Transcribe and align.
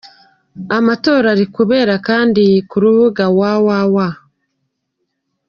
Amatora 0.77 1.25
ari 1.33 1.45
kubera 1.55 1.93
kandi 2.07 2.43
ku 2.69 2.75
rubuga 2.83 3.23
www. 3.37 3.97